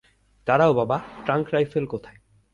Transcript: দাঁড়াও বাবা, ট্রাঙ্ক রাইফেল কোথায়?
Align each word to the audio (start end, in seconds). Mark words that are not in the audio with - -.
দাঁড়াও 0.47 0.73
বাবা, 0.73 0.97
ট্রাঙ্ক 1.25 1.45
রাইফেল 1.53 1.85
কোথায়? 1.85 2.17